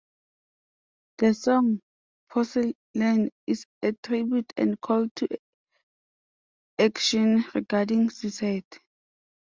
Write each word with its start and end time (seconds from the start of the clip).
The 1.19 1.35
song 1.35 1.79
"Porcelain" 2.31 3.29
is 3.45 3.67
a 3.83 3.93
tribute 4.01 4.51
and 4.57 4.81
call 4.81 5.07
to 5.17 5.27
action 6.79 7.45
regarding 7.53 8.09
suicide. 8.09 8.65